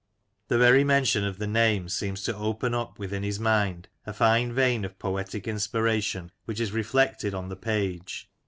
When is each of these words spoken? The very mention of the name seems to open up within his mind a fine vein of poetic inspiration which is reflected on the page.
The 0.47 0.57
very 0.57 0.83
mention 0.83 1.23
of 1.23 1.37
the 1.37 1.45
name 1.45 1.87
seems 1.87 2.23
to 2.23 2.35
open 2.35 2.73
up 2.73 2.97
within 2.97 3.21
his 3.21 3.39
mind 3.39 3.87
a 4.03 4.11
fine 4.13 4.51
vein 4.51 4.83
of 4.83 4.97
poetic 4.97 5.47
inspiration 5.47 6.31
which 6.45 6.59
is 6.59 6.71
reflected 6.71 7.35
on 7.35 7.49
the 7.49 7.55
page. 7.55 8.27